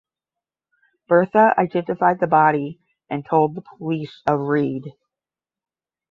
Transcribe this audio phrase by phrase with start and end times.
[1.07, 4.95] Bertha identified the body and told the police of Read.